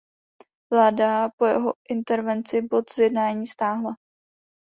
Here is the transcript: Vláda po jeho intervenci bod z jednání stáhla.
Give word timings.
Vláda 0.73 1.29
po 1.37 1.45
jeho 1.45 1.73
intervenci 1.89 2.61
bod 2.61 2.89
z 2.89 2.97
jednání 2.97 3.47
stáhla. 3.47 3.97